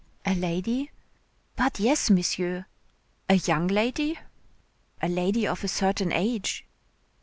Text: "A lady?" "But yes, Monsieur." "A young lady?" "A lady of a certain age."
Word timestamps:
"A 0.25 0.33
lady?" 0.33 0.89
"But 1.55 1.79
yes, 1.79 2.09
Monsieur." 2.09 2.65
"A 3.29 3.35
young 3.35 3.67
lady?" 3.67 4.17
"A 4.99 5.07
lady 5.07 5.45
of 5.45 5.63
a 5.63 5.67
certain 5.67 6.11
age." 6.11 6.65